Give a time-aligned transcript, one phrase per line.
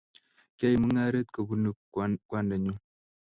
[0.57, 1.69] kyaib mungaret kobunu
[2.27, 2.73] kwandanyu